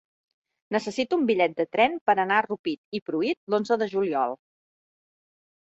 [0.75, 4.35] Necessito un bitllet de tren per anar a Rupit i Pruit l'onze de juliol.